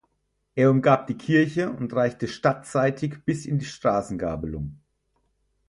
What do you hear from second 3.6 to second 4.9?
Straßengabelung.